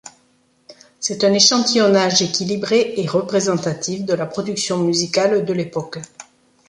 [0.99, 5.99] C'est un échantillonnage équilibré et représentatif de la production musicale de l’époque.